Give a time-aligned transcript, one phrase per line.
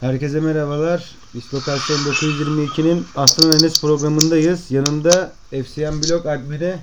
[0.00, 1.10] Herkese merhabalar.
[1.34, 4.70] Dislokasyon 922'nin Aslan Enes programındayız.
[4.70, 6.78] Yanımda FCM Blog admini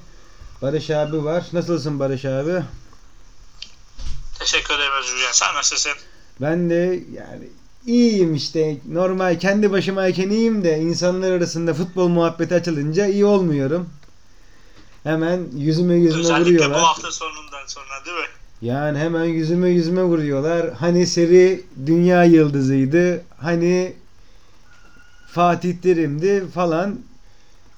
[0.61, 1.43] Barış abi var.
[1.53, 2.63] Nasılsın Barış abi?
[4.39, 5.27] Teşekkür ederim Özgür.
[5.31, 5.91] Sen nasılsın?
[6.41, 7.47] Ben de yani
[7.85, 8.77] iyiyim işte.
[8.91, 13.89] Normal kendi başımayken iyiyim de insanlar arasında futbol muhabbeti açılınca iyi olmuyorum.
[15.03, 16.81] Hemen yüzüme yüzüme Özellikle vuruyorlar.
[16.81, 18.25] bu hafta sonundan sonra değil mi?
[18.63, 20.73] Yani hemen yüzüme yüzüme vuruyorlar.
[20.73, 23.21] Hani seri dünya yıldızıydı.
[23.37, 23.93] Hani
[25.27, 26.99] Fatih Terim'di falan.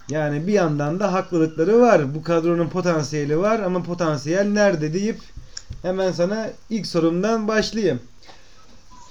[0.09, 2.15] Yani bir yandan da haklılıkları var.
[2.15, 5.17] Bu kadronun potansiyeli var ama potansiyel nerede deyip
[5.81, 7.99] hemen sana ilk sorumdan başlayayım.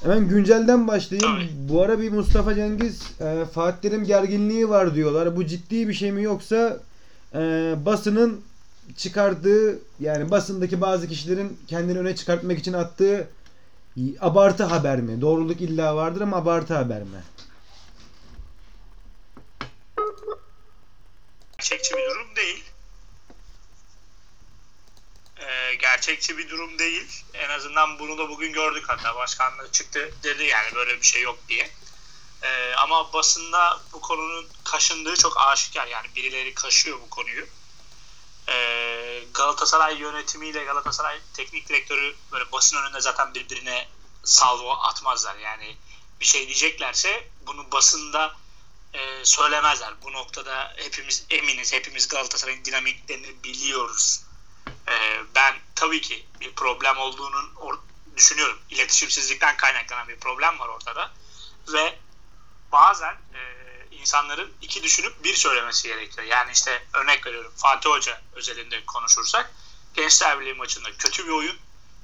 [0.02, 1.50] Hemen güncelden başlayayım.
[1.68, 5.36] Bu ara bir Mustafa Cengiz e, Fatih Terim gerginliği var diyorlar.
[5.36, 6.78] Bu ciddi bir şey mi yoksa
[7.34, 7.38] e,
[7.86, 8.40] basının
[8.96, 13.28] çıkardığı yani basındaki bazı kişilerin kendini öne çıkartmak için attığı
[14.20, 15.20] abartı haber mi?
[15.20, 17.24] Doğruluk illa vardır ama abartı haber mi?
[21.58, 22.64] Gerçekçi bir durum değil.
[25.38, 27.24] Ee, gerçekçi bir durum değil.
[27.34, 31.38] En azından bunu da bugün gördük hatta başkanlığı çıktı dedi yani böyle bir şey yok
[31.48, 31.70] diye.
[32.42, 37.46] Ee, ama basında bu konunun kaşındığı çok aşikar yani birileri kaşıyor bu konuyu.
[39.34, 43.88] Galatasaray yönetimiyle Galatasaray teknik direktörü böyle basın önünde zaten birbirine
[44.24, 45.36] salvo atmazlar.
[45.36, 45.76] Yani
[46.20, 48.34] bir şey diyeceklerse bunu basında
[48.92, 49.94] e, söylemezler.
[50.02, 51.72] Bu noktada hepimiz eminiz.
[51.72, 54.20] Hepimiz Galatasaray'ın dinamiklerini biliyoruz.
[54.88, 57.78] E, ben tabii ki bir problem olduğunun or-
[58.16, 58.58] düşünüyorum.
[58.70, 61.10] İletişimsizlikten kaynaklanan bir problem var ortada.
[61.72, 61.98] Ve
[62.72, 63.63] bazen e,
[64.04, 66.26] insanların iki düşünüp bir söylemesi gerekiyor.
[66.26, 69.52] Yani işte örnek veriyorum Fatih Hoca özelinde konuşursak
[69.94, 71.56] Gençler Birliği maçında kötü bir oyun.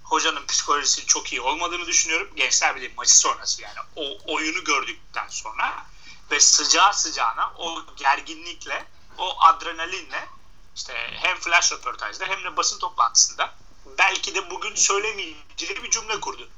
[0.02, 2.28] Hocanın psikolojisi çok iyi olmadığını düşünüyorum.
[2.36, 5.86] Gençler Birliği maçı sonrası yani o oyunu gördükten sonra
[6.30, 8.84] ve sıcağı sıcağına o gerginlikle
[9.18, 10.28] o adrenalinle
[10.76, 13.54] işte hem flash röportajda hem de basın toplantısında
[13.98, 16.48] belki de bugün söylemeyeceği bir cümle kurdu.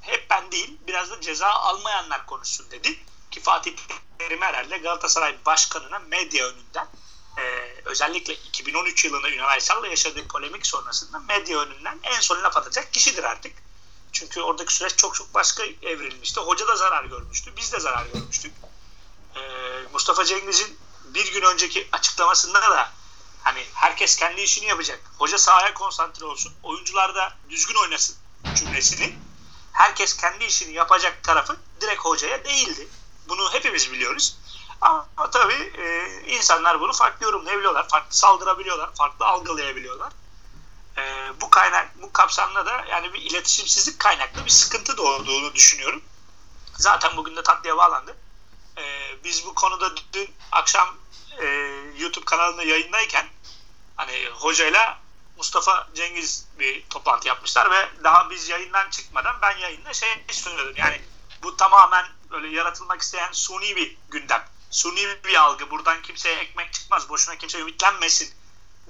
[0.00, 2.98] Hep ben değil biraz da ceza almayanlar konuşsun dedi
[3.30, 3.76] ki Fatih
[4.18, 6.88] Terim herhalde Galatasaray Başkanı'na medya önünden
[7.38, 7.42] e,
[7.84, 13.24] özellikle 2013 yılında Ünal Aysal'la yaşadığı polemik sonrasında medya önünden en son laf atacak kişidir
[13.24, 13.52] artık.
[14.12, 16.40] Çünkü oradaki süreç çok çok başka evrilmişti.
[16.40, 17.52] Hoca da zarar görmüştü.
[17.56, 18.52] Biz de zarar görmüştük.
[19.36, 19.40] E,
[19.92, 22.92] Mustafa Cengiz'in bir gün önceki açıklamasında da
[23.42, 25.00] hani herkes kendi işini yapacak.
[25.18, 26.52] Hoca sahaya konsantre olsun.
[26.62, 28.16] Oyuncular da düzgün oynasın
[28.54, 29.18] cümlesini
[29.72, 32.88] herkes kendi işini yapacak tarafı direkt hocaya değildi.
[33.28, 34.36] Bunu hepimiz biliyoruz.
[34.80, 40.12] Ama tabii e, insanlar bunu farklı yorumlayabiliyorlar, farklı saldırabiliyorlar, farklı algılayabiliyorlar.
[40.98, 46.02] E, bu kaynak, bu kapsamda da yani bir iletişimsizlik kaynaklı bir sıkıntı doğduğunu düşünüyorum.
[46.76, 48.16] Zaten bugün de tatlıya bağlandı.
[48.78, 50.88] E, biz bu konuda dün akşam
[51.40, 51.46] e,
[51.98, 53.26] YouTube kanalında yayındayken
[53.96, 54.98] hani hocayla
[55.36, 60.74] Mustafa Cengiz bir toplantı yapmışlar ve daha biz yayından çıkmadan ben yayında şey söylüyordum.
[60.76, 61.00] Yani
[61.42, 64.44] bu tamamen böyle yaratılmak isteyen suni bir gündem.
[64.70, 65.70] Suni bir algı.
[65.70, 67.08] Buradan kimseye ekmek çıkmaz.
[67.08, 68.34] Boşuna kimse ümitlenmesin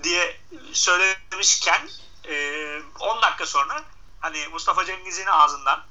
[0.03, 0.41] diye
[0.73, 1.89] söylemişken
[3.01, 3.85] 10 dakika sonra
[4.21, 5.85] hani Mustafa Cengiz'in ağzından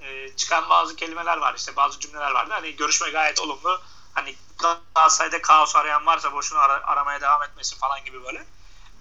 [0.00, 2.50] e, çıkan bazı kelimeler var işte bazı cümleler vardı.
[2.54, 3.80] Hani görüşme gayet olumlu.
[4.14, 8.46] Hani Galatasaray'da kaos arayan varsa boşuna ara- aramaya devam etmesin falan gibi böyle.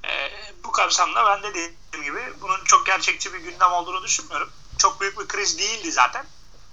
[0.05, 0.31] E,
[0.63, 4.51] bu kapsamda ben de dediğim gibi bunun çok gerçekçi bir gündem olduğunu düşünmüyorum.
[4.77, 6.25] Çok büyük bir kriz değildi zaten.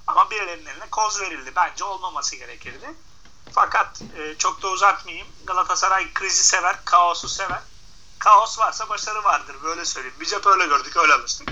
[0.06, 1.50] Ama birilerinin eline koz verildi.
[1.56, 2.86] Bence olmaması gerekirdi.
[3.52, 5.26] Fakat e, çok da uzatmayayım.
[5.46, 7.60] Galatasaray krizi sever, kaosu sever.
[8.18, 9.56] Kaos varsa başarı vardır.
[9.64, 10.16] Böyle söyleyeyim.
[10.20, 11.48] Biz hep öyle gördük, öyle alıştık.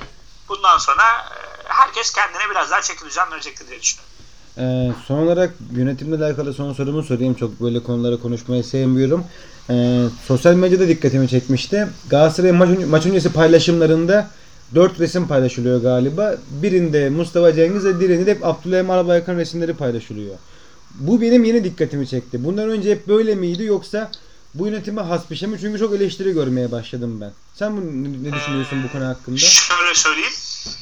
[0.48, 4.10] Bundan sonra e, herkes kendine biraz daha çeki düzen verecektir diye düşünüyorum.
[4.58, 7.34] Ee, son olarak yönetimle alakalı son sorumu sorayım.
[7.34, 9.24] Çok böyle konuları konuşmayı sevmiyorum.
[9.70, 11.88] Ee, sosyal medyada dikkatimi çekmişti.
[12.08, 14.30] Galatasaray maç, maç öncesi paylaşımlarında
[14.74, 16.34] dört resim paylaşılıyor galiba.
[16.50, 20.38] Birinde Mustafa Cengiz ve diğerinde de hep Abdülhamim Albayrak'ın resimleri paylaşılıyor.
[20.94, 22.44] Bu benim yeni dikkatimi çekti.
[22.44, 24.10] Bundan önce hep böyle miydi yoksa
[24.54, 25.58] bu yönetime has bir şey mi?
[25.60, 27.32] Çünkü çok eleştiri görmeye başladım ben.
[27.54, 27.80] Sen bu,
[28.24, 29.38] ne düşünüyorsun bu konu hakkında?
[29.38, 30.32] Şöyle söyleyeyim.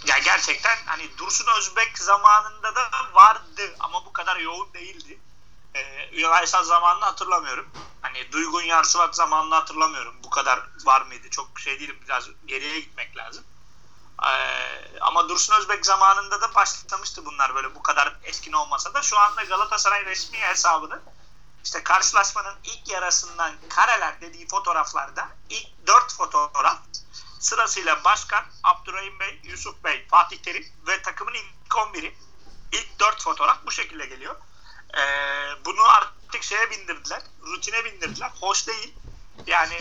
[0.09, 5.19] Ya gerçekten hani Dursun Özbek zamanında da vardı ama bu kadar yoğun değildi.
[5.75, 5.81] Ee,
[6.21, 7.67] Ünal Aysal zamanını hatırlamıyorum.
[8.01, 10.15] Hani Duygun Yarsuvat zamanını hatırlamıyorum.
[10.25, 11.31] Bu kadar var mıydı?
[11.31, 11.97] Çok şey değilim.
[12.05, 13.45] Biraz geriye gitmek lazım.
[14.23, 19.19] Ee, ama Dursun Özbek zamanında da başlamıştı bunlar böyle bu kadar eskin olmasa da şu
[19.19, 21.01] anda Galatasaray resmi hesabını
[21.65, 26.79] işte karşılaşmanın ilk yarısından kareler dediği fotoğraflarda ilk dört fotoğraf
[27.41, 32.15] sırasıyla Başkan, Abdurrahim Bey, Yusuf Bey, Fatih Terim ve takımın ilk 11'i
[32.73, 34.37] ilk 4 fotoğraf bu şekilde geliyor.
[34.99, 35.03] E,
[35.65, 37.23] bunu artık şeye bindirdiler.
[37.47, 38.31] Rutine bindirdiler.
[38.41, 38.95] Hoş değil.
[39.47, 39.81] Yani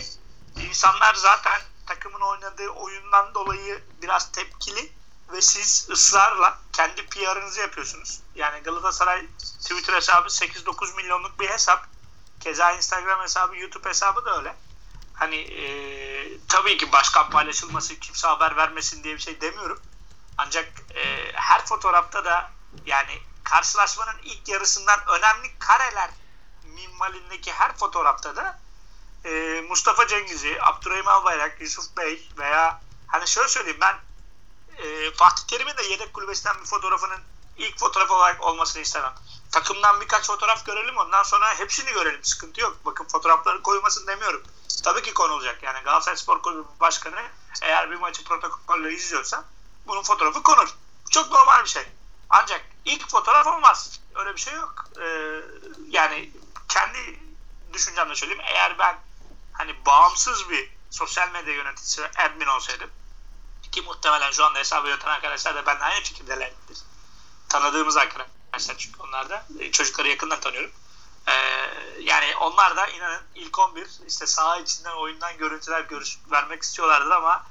[0.68, 4.92] insanlar zaten takımın oynadığı oyundan dolayı biraz tepkili
[5.32, 8.20] ve siz ısrarla kendi PR'ınızı yapıyorsunuz.
[8.34, 9.26] Yani Galatasaray
[9.62, 11.86] Twitter hesabı 8-9 milyonluk bir hesap.
[12.40, 14.54] Keza Instagram hesabı, YouTube hesabı da öyle.
[15.14, 15.66] Hani e,
[16.48, 19.80] tabii ki başkan paylaşılması, kimse haber vermesin diye bir şey demiyorum.
[20.38, 22.50] Ancak e, her fotoğrafta da
[22.86, 26.10] yani karşılaşmanın ilk yarısından önemli kareler
[26.64, 28.58] minvalindeki her fotoğrafta da
[29.24, 33.96] e, Mustafa Cengiz'i, Abdurrahim Albayrak, Yusuf Bey veya hani şöyle söyleyeyim ben
[34.78, 37.20] e, Fatih Terim'in de yedek kulübesinden bir fotoğrafının
[37.56, 39.14] ilk fotoğraf olarak olmasını istemem.
[39.50, 42.24] Takımdan birkaç fotoğraf görelim ondan sonra hepsini görelim.
[42.24, 42.76] Sıkıntı yok.
[42.84, 44.42] Bakın fotoğrafları koymasın demiyorum.
[44.84, 45.62] Tabii ki konulacak.
[45.62, 47.22] Yani Galatasaray Spor Kulübü Başkanı
[47.62, 49.44] eğer bir maçı protokolle izliyorsa
[49.86, 50.74] bunun fotoğrafı konur.
[51.10, 51.84] Çok normal bir şey.
[52.30, 54.00] Ancak ilk fotoğraf olmaz.
[54.14, 54.84] Öyle bir şey yok.
[55.00, 55.40] Ee,
[55.88, 56.30] yani
[56.68, 57.20] kendi
[57.72, 58.42] düşüncemle söyleyeyim.
[58.46, 58.98] Eğer ben
[59.58, 62.90] hani bağımsız bir sosyal medya yöneticisi admin olsaydım
[63.72, 66.78] ki muhtemelen şu anda hesabı yöneten arkadaşlar da ben aynı fikirdelerdir.
[67.48, 70.70] Tanıdığımız arkadaşlar çünkü onlar da e, çocukları yakından tanıyorum.
[71.28, 71.32] Ee,
[72.00, 77.46] yani onlar da inanın ilk 11 işte saha içinden oyundan görüntüler görüş, vermek istiyorlardı ama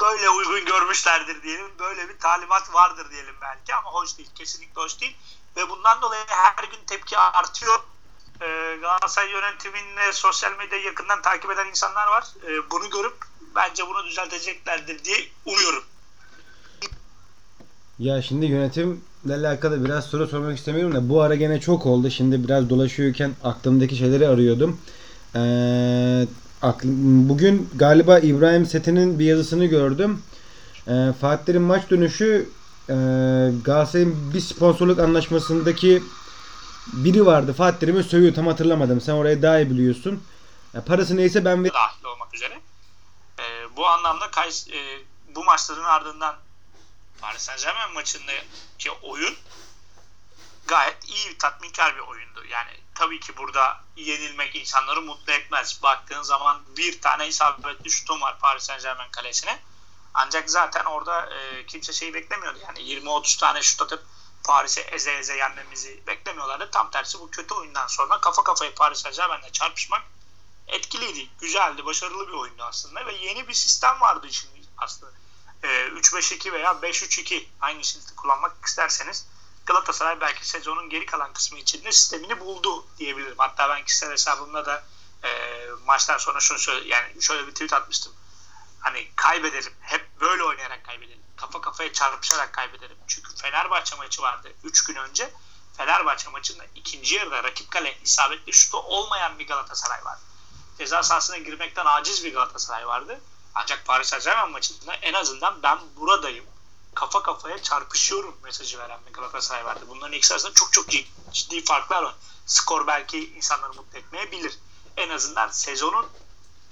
[0.00, 1.78] böyle uygun görmüşlerdir diyelim.
[1.78, 4.30] Böyle bir talimat vardır diyelim belki ama hoş değil.
[4.34, 5.16] Kesinlikle hoş değil.
[5.56, 7.80] Ve bundan dolayı her gün tepki artıyor.
[8.42, 12.24] Ee, Galatasaray yönetimini sosyal medyayı yakından takip eden insanlar var.
[12.46, 13.16] Ee, bunu görüp
[13.56, 15.16] bence bunu düzelteceklerdir diye
[15.46, 15.84] umuyorum.
[17.98, 22.10] Ya şimdi yönetimle alakalı biraz soru sormak istemiyorum da bu ara gene çok oldu.
[22.10, 24.80] Şimdi biraz dolaşıyorken aklımdaki şeyleri arıyordum.
[25.36, 26.26] Ee,
[27.28, 30.22] bugün galiba İbrahim Setin'in bir yazısını gördüm.
[30.88, 32.48] Ee, Fatih'in maç dönüşü
[32.88, 32.94] e,
[33.64, 36.02] Galatasaray'ın bir sponsorluk anlaşmasındaki
[36.86, 37.52] biri vardı.
[37.52, 39.00] Fatih Terim'i sövüyor tam hatırlamadım.
[39.00, 40.24] Sen orayı daha iyi biliyorsun.
[40.74, 42.60] Ya parası neyse ben dahil olmak üzere.
[43.38, 44.98] Ee, bu anlamda Kays, e,
[45.34, 46.36] bu maçların ardından
[47.20, 49.34] Paris Saint Germain maçındaki oyun
[50.66, 52.44] gayet iyi tatminkar bir oyundu.
[52.50, 55.82] Yani tabii ki burada yenilmek insanları mutlu etmez.
[55.82, 59.58] Baktığın zaman bir tane isabetli şutum var Paris Saint Germain kalesine.
[60.14, 62.58] Ancak zaten orada e, kimse şeyi beklemiyordu.
[62.66, 64.04] Yani 20-30 tane şut atıp
[64.44, 66.70] Paris'e eze eze yenmemizi beklemiyorlardı.
[66.70, 70.02] Tam tersi bu kötü oyundan sonra kafa kafaya Paris Saint Germain'le çarpışmak
[70.68, 71.28] etkiliydi.
[71.40, 71.86] Güzeldi.
[71.86, 73.06] Başarılı bir oyundu aslında.
[73.06, 75.12] Ve yeni bir sistem vardı şimdi aslında.
[75.62, 79.26] E, 3-5-2 veya 5-3-2 hangisini kullanmak isterseniz
[79.66, 83.34] Galatasaray belki sezonun geri kalan kısmı içinde sistemini buldu diyebilirim.
[83.38, 84.84] Hatta ben kişisel hesabımda da
[85.24, 85.28] e,
[85.86, 88.12] maçtan sonra şunu söyle, yani şöyle bir tweet atmıştım.
[88.80, 89.72] Hani kaybedelim.
[89.80, 91.23] Hep böyle oynayarak kaybedelim.
[91.44, 92.96] Kafa kafaya çarpışarak kaybedelim.
[93.06, 95.30] Çünkü Fenerbahçe maçı vardı 3 gün önce.
[95.76, 100.20] Fenerbahçe maçında ikinci yarıda rakip kale isabetli şutu olmayan bir Galatasaray vardı.
[100.78, 103.20] Ceza sahasına girmekten aciz bir Galatasaray vardı.
[103.54, 106.44] Ancak Paris Saint Germain maçında en azından ben buradayım
[106.94, 109.84] kafa kafaya çarpışıyorum mesajı veren bir Galatasaray vardı.
[109.88, 110.86] Bunların ikisi arasında çok çok
[111.32, 112.14] ciddi farklar var.
[112.46, 114.58] Skor belki insanları mutlu etmeyebilir.
[114.96, 116.06] En azından sezonun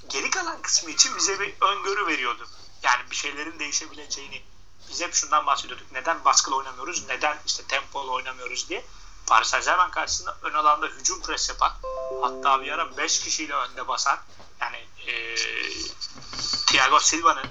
[0.08, 2.48] geri kalan kısmı için bize bir öngörü veriyordu.
[2.82, 4.51] Yani bir şeylerin değişebileceğini.
[4.92, 5.92] Biz hep şundan bahsediyorduk.
[5.92, 7.08] Neden baskılı oynamıyoruz?
[7.08, 8.84] Neden işte tempolu oynamıyoruz diye.
[9.26, 11.72] Paris Saint Germain karşısında ön alanda hücum pres yapan
[12.22, 14.18] hatta bir ara 5 kişiyle önde basan
[14.60, 15.36] yani ee,
[16.66, 17.46] Thiago Silva'nın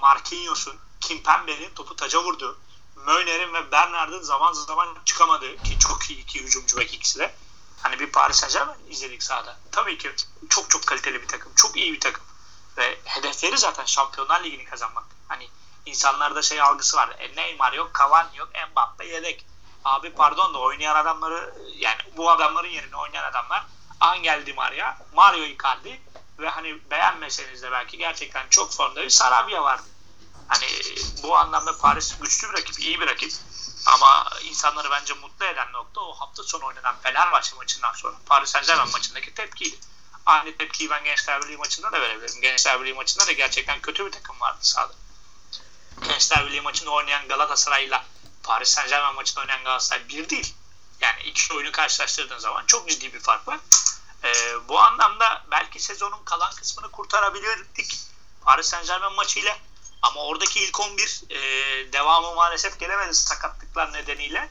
[0.00, 2.58] Marquinhos'un Kimpembe'nin topu taca vurdu.
[2.96, 7.34] Möyner'in ve Bernard'ın zaman zaman çıkamadığı ki çok iyi iki hücumcu bek ikisi de.
[7.82, 9.58] Hani bir Paris Saint Germain izledik sahada.
[9.72, 10.10] Tabii ki
[10.48, 11.52] çok çok kaliteli bir takım.
[11.54, 12.24] Çok iyi bir takım.
[12.76, 15.04] Ve hedefleri zaten Şampiyonlar Ligi'ni kazanmak.
[15.28, 15.50] Hani
[15.86, 17.16] insanlarda şey algısı var.
[17.18, 19.46] E, Neymar yok, Cavani yok, Mbappe yedek.
[19.84, 23.66] Abi pardon da oynayan adamları yani bu adamların yerine oynayan adamlar
[24.00, 26.00] Angel Di Maria, Mario Icardi
[26.38, 29.86] ve hani beğenmeseniz de belki gerçekten çok formda bir Sarabia vardı.
[30.48, 30.66] Hani
[31.22, 33.32] bu anlamda Paris güçlü bir rakip, iyi bir rakip.
[33.86, 38.66] Ama insanları bence mutlu eden nokta o hafta sonu oynanan Fenerbahçe maçından sonra Paris Saint
[38.66, 39.76] Germain maçındaki tepkiydi.
[40.26, 42.40] Aynı tepkiyi ben Gençler Birliği maçında da verebilirim.
[42.40, 44.92] Gençler Birliği maçında da gerçekten kötü bir takım vardı sahada.
[46.02, 48.04] Gençler Birliği maçında oynayan Galatasaray'la
[48.42, 50.54] Paris Saint Germain maçında oynayan Galatasaray bir değil.
[51.00, 53.58] Yani iki oyunu karşılaştırdığın zaman çok ciddi bir fark var.
[54.24, 57.98] Ee, bu anlamda belki sezonun kalan kısmını kurtarabilirdik
[58.40, 59.58] Paris Saint Germain maçıyla.
[60.02, 61.38] Ama oradaki ilk 11 e,
[61.92, 64.50] devamı maalesef gelemedi sakatlıklar nedeniyle.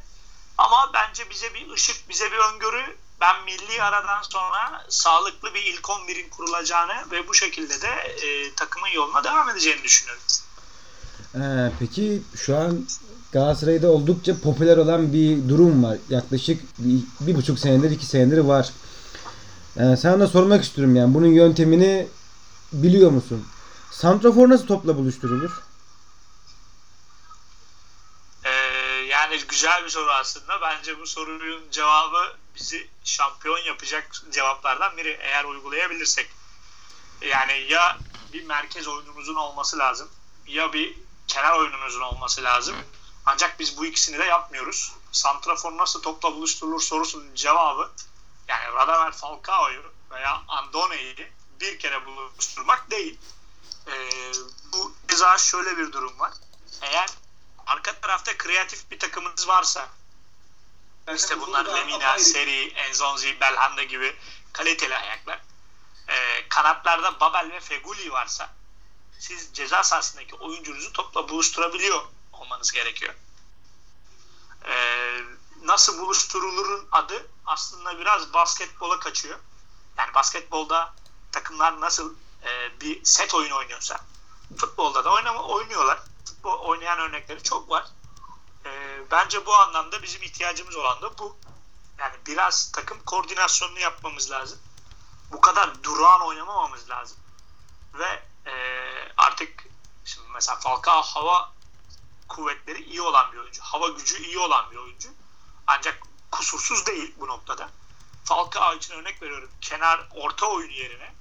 [0.58, 2.98] Ama bence bize bir ışık, bize bir öngörü.
[3.20, 8.88] Ben milli aradan sonra sağlıklı bir ilk 11'in kurulacağını ve bu şekilde de e, takımın
[8.88, 10.24] yoluna devam edeceğini düşünüyorum.
[11.36, 12.88] Ee, peki şu an
[13.32, 15.98] Galatasaray'da oldukça popüler olan bir durum var.
[16.10, 18.70] Yaklaşık bir, bir buçuk senedir, iki senedir var.
[19.78, 22.08] Ee, sana da sormak istiyorum yani bunun yöntemini
[22.74, 23.48] biliyor musun?
[23.92, 25.52] Santrafor nasıl topla buluşturulur?
[28.44, 28.50] Ee,
[29.10, 30.62] yani güzel bir soru aslında.
[30.62, 36.28] Bence bu sorunun cevabı bizi şampiyon yapacak cevaplardan biri eğer uygulayabilirsek.
[37.22, 37.98] Yani ya
[38.34, 40.08] bir merkez oyunumuzun olması lazım
[40.48, 42.76] ya bir kenar oyunumuzun olması lazım.
[43.26, 44.94] Ancak biz bu ikisini de yapmıyoruz.
[45.12, 47.92] Santrafor nasıl topla buluşturulur sorusunun cevabı
[48.48, 53.20] yani Radamel Falcao'yu veya Andone'yi bir kere buluşturmak değil.
[53.88, 54.10] Ee,
[54.74, 56.32] bu keza şöyle bir durum var.
[56.82, 57.10] Eğer
[57.68, 59.88] arka tarafta kreatif bir takımınız varsa
[61.16, 64.16] işte bunlar Lemina, Seri, Enzonzi, Belhanda gibi
[64.54, 65.40] kaliteli ayaklar.
[66.08, 68.50] Ee, kanatlarda Babel ve Feguli varsa
[69.20, 72.02] siz ceza sahasındaki oyuncunuzu topla buluşturabiliyor
[72.34, 73.14] olmanız gerekiyor.
[74.66, 75.22] Ee,
[75.64, 79.40] nasıl buluşturulurun adı aslında biraz basketbola kaçıyor.
[79.98, 80.94] Yani basketbolda
[81.32, 84.00] takımlar nasıl e, bir set oyun oynuyorsa
[84.58, 86.00] futbolda da oynama, oynuyorlar.
[86.26, 87.86] Futbol oynayan örnekleri çok var.
[88.66, 91.38] E, bence bu anlamda bizim ihtiyacımız olan da bu.
[92.00, 94.60] Yani biraz takım koordinasyonunu yapmamız lazım.
[95.32, 97.18] Bu kadar durağan oynamamamız lazım.
[97.94, 98.54] Ve e,
[99.18, 99.68] artık
[100.06, 101.54] şimdi mesela Falcao hava
[102.28, 103.62] kuvvetleri iyi olan bir oyuncu.
[103.62, 105.10] Hava gücü iyi olan bir oyuncu.
[105.68, 106.00] Ancak
[106.32, 107.70] kusursuz değil bu noktada.
[108.24, 109.50] Falcao için örnek veriyorum.
[109.62, 111.14] Kenar orta oyunu yerine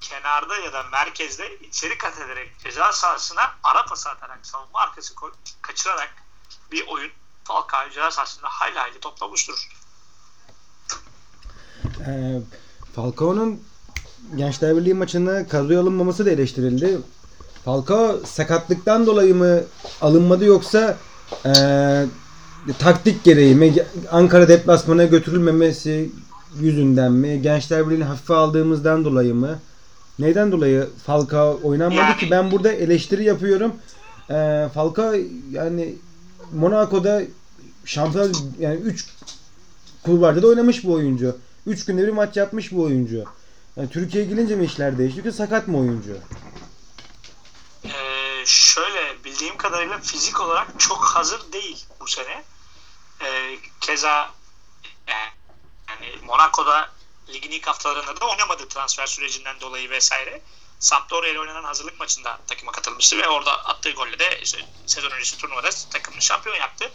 [0.00, 5.14] kenarda ya da merkezde içeri kat ederek ceza sahasına ara pas atarak savunma arkası
[5.62, 6.14] kaçırarak
[6.72, 7.12] bir oyun
[7.44, 9.68] Falcao ceza sahasında hayli hayli topla buluşturur.
[12.06, 12.40] Ee,
[12.94, 13.68] Falcao'nun
[14.36, 16.98] Gençler Birliği maçında kadroya alınmaması da eleştirildi.
[17.64, 19.60] Falcao sakatlıktan dolayı mı
[20.00, 20.96] alınmadı yoksa
[21.46, 21.52] e,
[22.78, 23.74] taktik gereği mi
[24.10, 26.10] Ankara deplasmana götürülmemesi
[26.60, 29.58] yüzünden mi Gençler Birliği'ni hafife aldığımızdan dolayı mı
[30.18, 33.72] neyden dolayı Falcao oynanmadı ki ben burada eleştiri yapıyorum.
[34.30, 35.14] E, Falcao
[35.52, 35.94] yani
[36.52, 37.22] Monaco'da
[37.84, 39.06] şampiyon yani 3
[40.02, 41.36] kulvarda da oynamış bu oyuncu.
[41.66, 43.24] 3 günde bir maç yapmış bu oyuncu.
[43.76, 46.18] Yani Türkiye'ye gelince mi işler değişti yoksa sakat mı oyuncu?
[47.84, 52.44] Ee, şöyle bildiğim kadarıyla fizik olarak çok hazır değil bu sene.
[53.24, 54.30] Ee, keza
[55.08, 56.90] yani Monaco'da
[57.28, 60.42] ligin ilk haftalarında da oynamadı transfer sürecinden dolayı vesaire.
[60.78, 65.38] Sampdoria ile oynanan hazırlık maçında takıma katılmıştı ve orada attığı golle de işte sezon öncesi
[65.38, 66.92] turnuvada takımını şampiyon yaptı.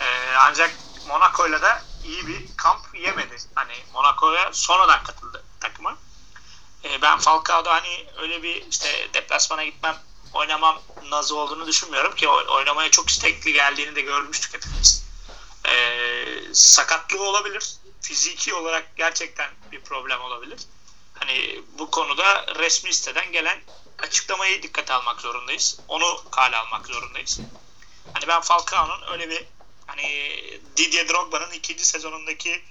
[0.00, 0.04] Ee,
[0.38, 0.70] ancak
[1.08, 3.36] Monaco ile de iyi bir kamp yemedi.
[3.54, 5.98] Hani Monaco'ya sonradan katıldı takıma.
[6.84, 9.96] Ee, ben Falcao'da hani öyle bir işte deplasmana gitmem
[10.32, 15.04] oynamam nazı olduğunu düşünmüyorum ki oynamaya çok istekli geldiğini de görmüştük hepimiz.
[15.68, 17.74] Ee, sakatlığı olabilir.
[18.00, 20.60] Fiziki olarak gerçekten bir problem olabilir.
[21.14, 23.60] Hani bu konuda resmi siteden gelen
[23.98, 25.80] açıklamayı dikkate almak zorundayız.
[25.88, 27.40] Onu kale almak zorundayız.
[28.12, 29.44] Hani ben Falcao'nun öyle bir
[29.86, 30.06] hani
[30.76, 32.62] Didier Drogba'nın ikinci sezonundaki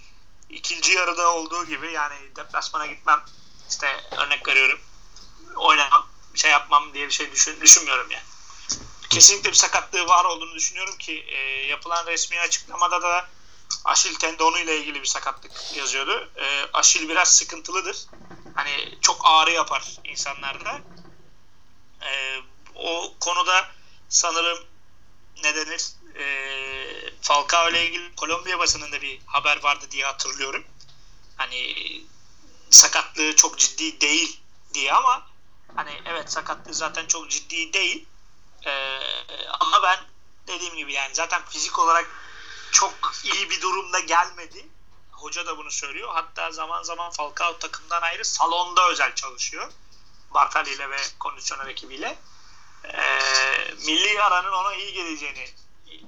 [0.50, 3.22] ikinci yarıda olduğu gibi yani deplasmana gitmem
[3.70, 4.80] işte örnek veriyorum
[5.56, 8.24] oynamam şey yapmam diye bir şey düşün, düşünmüyorum yani.
[9.10, 11.38] Kesinlikle bir sakatlığı var olduğunu düşünüyorum ki e,
[11.68, 13.28] yapılan resmi açıklamada da
[13.86, 16.30] Aşil tendonu ile ilgili bir sakatlık yazıyordu.
[16.36, 18.06] E, aşil biraz sıkıntılıdır.
[18.56, 20.82] Hani çok ağrı yapar insanlarda.
[22.02, 22.42] E,
[22.76, 23.68] o konuda
[24.10, 24.60] sanırım
[25.44, 25.92] ne denir?
[26.18, 26.26] E,
[27.22, 30.64] Falcao ile ilgili Kolombiya basınında bir haber vardı diye hatırlıyorum.
[31.38, 31.76] Hani
[32.70, 34.42] sakatlığı çok ciddi değil
[34.74, 35.28] diye ama
[35.76, 38.06] hani evet sakatlığı zaten çok ciddi değil.
[38.66, 39.00] Ee,
[39.60, 40.00] ama ben
[40.48, 42.10] dediğim gibi yani zaten fizik olarak
[42.72, 44.68] çok iyi bir durumda gelmedi.
[45.12, 46.10] Hoca da bunu söylüyor.
[46.14, 49.72] Hatta zaman zaman Falcao takımdan ayrı salonda özel çalışıyor.
[50.34, 52.18] Bartali ile ve kondisyoner ekibiyle.
[52.84, 55.50] Ee, milli aranın ona iyi geleceğini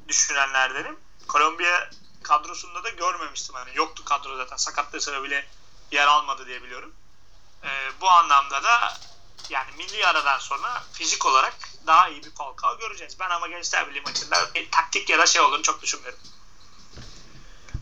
[0.10, 0.96] düşünenlerdenim.
[1.28, 1.90] Kolombiya
[2.24, 3.56] kadrosunda da görmemiştim.
[3.56, 5.46] Yani yoktu kadro zaten sakatlığı sebebiyle
[5.92, 6.92] yer almadı diye biliyorum.
[7.64, 7.70] E,
[8.02, 8.94] bu anlamda da
[9.50, 11.54] yani milli aradan sonra fizik olarak
[11.88, 13.18] daha iyi bir Falcao göreceğiz.
[13.20, 16.20] Ben ama Gençler Birliği maçında bir taktik ya da şey olduğunu çok düşünmüyorum.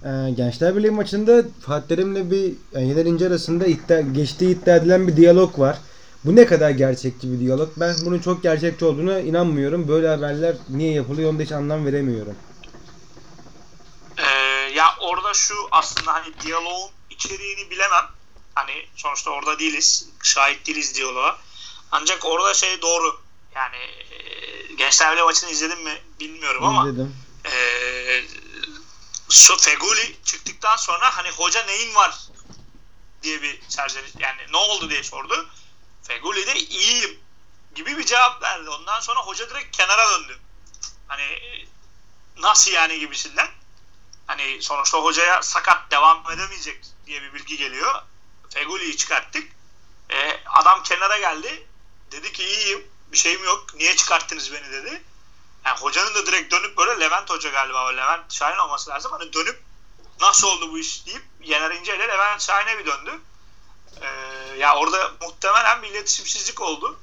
[0.05, 5.17] Ee, Gençler Birliği maçında Fatih Terim'le bir Yener İnce arasında iddia, geçtiği iddia edilen bir
[5.17, 5.77] diyalog var.
[6.25, 7.69] Bu ne kadar gerçekçi bir diyalog?
[7.77, 9.87] Ben bunun çok gerçekçi olduğuna inanmıyorum.
[9.87, 12.35] Böyle haberler niye yapılıyor onu da hiç anlam veremiyorum.
[14.17, 14.23] Ee,
[14.75, 18.05] ya orada şu aslında hani diyaloğun içeriğini bilemem.
[18.55, 20.09] Hani sonuçta orada değiliz.
[20.23, 21.37] Şahit değiliz diyaloğa.
[21.91, 23.19] Ancak orada şey doğru.
[23.55, 23.75] Yani
[24.11, 27.15] e, Gençler Birliği maçını izledin mi bilmiyorum ama İzledim.
[27.45, 27.51] e,
[29.29, 32.17] so Feguli çıktıktan sonra hani hoca neyin var
[33.23, 35.47] diye bir serzeniş yani ne oldu diye sordu.
[36.07, 37.19] Feguli de iyiyim
[37.75, 38.69] gibi bir cevap verdi.
[38.69, 40.39] Ondan sonra hoca direkt kenara döndü.
[41.07, 41.39] Hani
[42.37, 43.47] nasıl yani gibisinden.
[44.27, 48.01] Hani sonuçta hocaya sakat devam edemeyecek diye bir bilgi geliyor.
[48.49, 49.51] Feguli'yi çıkarttık.
[50.09, 51.67] E, adam kenara geldi.
[52.11, 52.87] Dedi ki iyiyim.
[53.11, 53.73] Bir şeyim yok.
[53.75, 55.03] Niye çıkarttınız beni dedi.
[55.65, 57.89] Yani hocanın da direkt dönüp böyle Levent Hoca galiba.
[57.89, 59.11] Levent Şahin olması lazım.
[59.11, 59.63] Hani dönüp
[60.21, 63.21] nasıl oldu bu iş deyip Yener İnce ile Levent Şahin'e bir döndü.
[64.01, 66.99] Ee, ya orada muhtemelen bir iletişimsizlik oldu.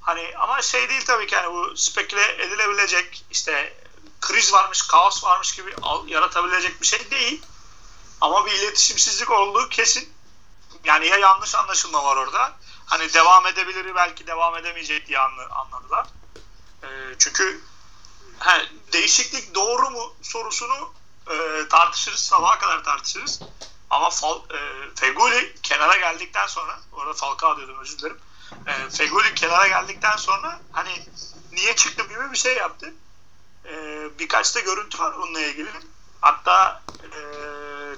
[0.00, 3.76] Hani ama şey değil tabii ki hani bu speküle edilebilecek işte
[4.20, 5.74] kriz varmış, kaos varmış gibi
[6.06, 7.42] yaratabilecek bir şey değil.
[8.20, 10.14] Ama bir iletişimsizlik olduğu kesin.
[10.84, 12.52] Yani ya yanlış anlaşılma var orada.
[12.86, 16.06] Hani devam edebilir belki devam edemeyecek diye anladılar.
[16.82, 17.60] E, çünkü
[18.38, 20.92] he, değişiklik doğru mu sorusunu
[21.30, 22.20] e, tartışırız.
[22.20, 23.40] Sabaha kadar tartışırız.
[23.94, 24.58] Ama Fal, e,
[24.94, 28.18] Feguli kenara geldikten sonra orada Falcao diyordum özür dilerim.
[28.66, 31.06] E, Feguli kenara geldikten sonra hani
[31.52, 32.94] niye çıktım gibi bir şey yaptı.
[33.64, 33.74] E,
[34.18, 35.70] birkaç da görüntü var bununla ilgili.
[36.20, 37.18] Hatta e,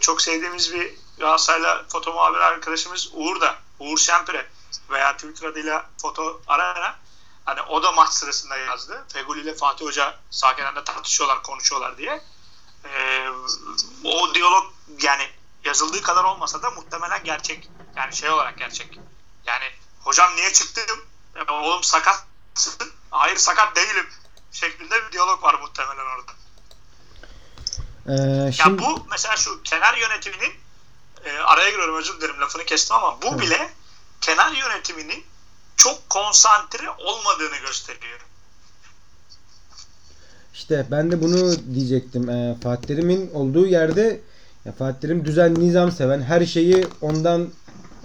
[0.01, 4.47] çok sevdiğimiz bir Galatasaray'la foto muhabir arkadaşımız Uğur da Uğur Şempire
[4.91, 6.97] veya Twitter adıyla foto arana
[7.45, 9.05] hani o da maç sırasında yazdı.
[9.13, 12.23] Feguli ile Fatih Hoca sağ tartışıyorlar, konuşuyorlar diye.
[12.85, 13.29] Ee,
[14.05, 14.73] o diyalog
[15.03, 15.31] yani
[15.67, 17.69] yazıldığı kadar olmasa da muhtemelen gerçek.
[17.97, 18.99] Yani şey olarak gerçek.
[19.47, 19.65] Yani
[20.01, 21.05] hocam niye çıktım?
[21.51, 22.93] Oğlum sakatsın.
[23.11, 24.07] Hayır sakat değilim.
[24.53, 26.33] Şeklinde bir diyalog var muhtemelen orada.
[28.09, 28.83] Ee, şimdi...
[28.83, 30.53] Ya bu mesela şu kenar yönetiminin
[31.25, 33.41] e, araya giriyorum özür dilerim lafını kestim ama bu evet.
[33.41, 33.71] bile
[34.21, 35.25] kenar yönetiminin
[35.77, 38.21] çok konsantre olmadığını gösteriyor.
[40.55, 42.31] İşte ben de bunu diyecektim.
[42.31, 44.21] E, Fatih Terim'in olduğu yerde
[44.67, 47.49] ya Fatih düzen nizam seven her şeyi ondan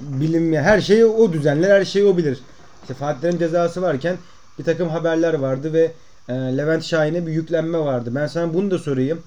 [0.02, 2.39] bilim her şeyi o düzenler her şeyi o bilir.
[2.82, 4.17] İşte Fatih cezası varken
[4.60, 5.91] bir takım haberler vardı ve
[6.30, 8.12] e, Levent Şahin'e bir yüklenme vardı.
[8.15, 9.24] Ben sana bunu da sorayım.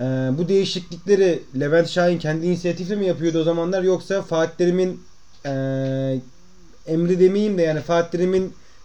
[0.00, 0.04] E,
[0.38, 4.66] bu değişiklikleri Levent Şahin kendi inisiyatifle mi yapıyordu o zamanlar yoksa Fatih
[5.46, 5.50] e,
[6.86, 8.42] emri demeyeyim de yani Fatih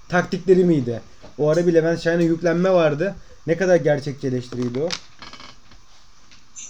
[0.09, 1.01] taktikleri miydi?
[1.37, 3.15] O ara bir Levent Şahin'e yüklenme vardı.
[3.47, 4.41] Ne kadar gerçekçi
[4.83, 4.89] o?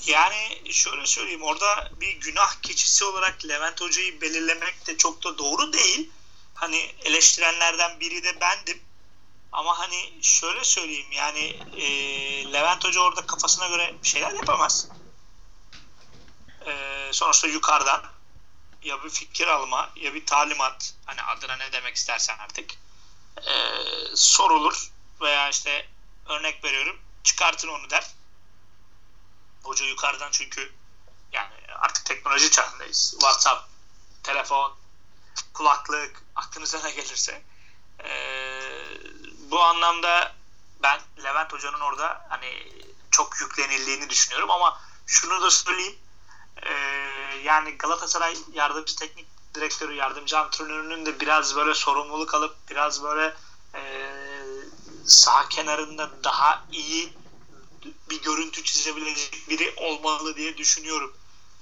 [0.07, 5.73] Yani şöyle söyleyeyim orada bir günah keçisi olarak Levent Hoca'yı belirlemek de çok da doğru
[5.73, 6.09] değil.
[6.53, 8.81] Hani eleştirenlerden biri de bendim.
[9.51, 11.39] Ama hani şöyle söyleyeyim yani
[11.77, 11.83] e,
[12.53, 14.87] Levent Hoca orada kafasına göre şeyler yapamaz.
[16.65, 18.03] E, sonuçta yukarıdan
[18.83, 22.71] ya bir fikir alma ya bir talimat hani adına ne demek istersen artık
[23.37, 23.53] e,
[24.15, 25.87] sorulur veya işte
[26.25, 28.22] örnek veriyorum çıkartın onu der.
[29.63, 30.73] Hoca yukarıdan çünkü
[31.31, 33.11] yani artık teknoloji çağındayız.
[33.19, 33.69] WhatsApp,
[34.23, 34.73] telefon,
[35.53, 37.41] kulaklık aklınıza ne gelirse.
[38.03, 38.61] Ee,
[39.51, 40.35] bu anlamda
[40.83, 42.71] ben Levent Hoca'nın orada hani
[43.11, 45.97] çok yüklenildiğini düşünüyorum ama şunu da söyleyeyim.
[46.63, 46.71] Ee,
[47.43, 53.35] yani Galatasaray yardımcı teknik direktörü, yardımcı antrenörünün de biraz böyle sorumluluk alıp biraz böyle
[53.75, 53.81] e,
[55.05, 57.13] sağ kenarında daha iyi
[58.09, 61.13] bir görüntü çizebilecek biri olmalı diye düşünüyorum.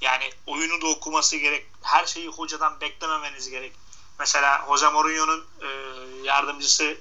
[0.01, 1.65] Yani oyunu da okuması gerek.
[1.81, 3.73] Her şeyi hocadan beklememeniz gerek.
[4.19, 5.67] Mesela Jose Mourinho'nun e,
[6.23, 6.97] yardımcısı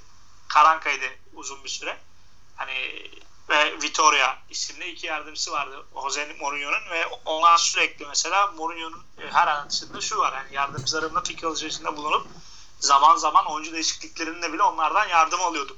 [0.48, 1.98] Karanka'ydı uzun bir süre.
[2.56, 3.10] Hani
[3.50, 9.46] ve Vitoria isimli iki yardımcısı vardı Jose Mourinho'nun ve onlar sürekli mesela Mourinho'nun e, her
[9.46, 12.26] anlatışında şu var yani yardımcılarımla fikir alışverişinde bulunup
[12.80, 15.76] zaman zaman oyuncu değişikliklerinde bile onlardan yardım alıyordum.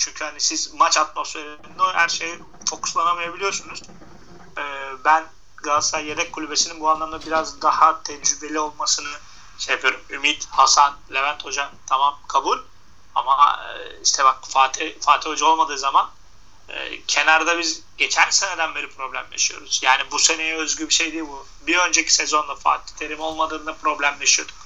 [0.00, 3.82] Çünkü hani siz maç atmosferinde her şeye fokuslanamayabiliyorsunuz.
[4.58, 5.24] Ee, ben
[5.56, 9.08] Galatasaray yedek kulübesinin bu anlamda biraz daha tecrübeli olmasını
[9.58, 10.00] şey yapıyorum.
[10.10, 12.58] Ümit, Hasan, Levent Hoca tamam kabul.
[13.14, 16.10] Ama e, işte bak Fatih, Fatih Hoca olmadığı zaman
[16.68, 19.80] e, kenarda biz geçen seneden beri problem yaşıyoruz.
[19.82, 21.46] Yani bu seneye özgü bir şey değil bu.
[21.66, 24.56] Bir önceki sezonda Fatih Terim olmadığında problem yaşıyorduk.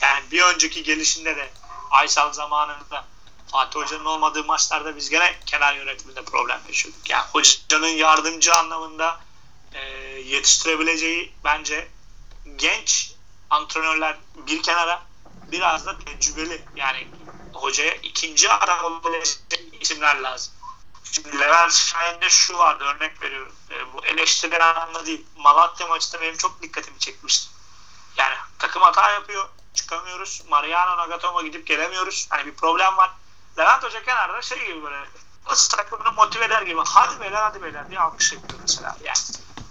[0.00, 1.50] Yani bir önceki gelişinde de
[1.90, 3.04] Aysal zamanında
[3.52, 7.10] Fatih Hoca'nın olmadığı maçlarda biz gene kenar yönetiminde problem yaşıyorduk.
[7.10, 9.20] Yani hocanın yardımcı anlamında
[9.72, 9.80] e,
[10.24, 11.88] yetiştirebileceği bence
[12.56, 13.12] genç
[13.50, 15.02] antrenörler bir kenara
[15.52, 17.08] biraz da tecrübeli yani
[17.52, 20.54] hocaya ikinci ara olabilecek isimler lazım.
[21.12, 23.52] Şimdi Levent Şahin'de şu vardı örnek veriyorum.
[23.70, 25.26] E, bu eleştirilen anlamda değil.
[25.36, 27.48] Malatya maçında benim çok dikkatimi çekmişti.
[28.16, 29.48] Yani takım hata yapıyor.
[29.74, 30.42] Çıkamıyoruz.
[30.48, 32.26] Mariano Nagatomo gidip gelemiyoruz.
[32.30, 33.10] Hani bir problem var.
[33.58, 35.06] Levent Hoca kenarda şey gibi böyle
[35.48, 38.96] Nasıl takımını motive eder gibi hadi beyler hadi beyler diye alkış yapıyor mesela.
[39.04, 39.18] Yani